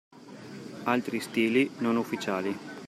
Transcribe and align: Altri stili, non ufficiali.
Altri 0.85 1.19
stili, 1.19 1.69
non 1.77 1.95
ufficiali. 1.95 2.57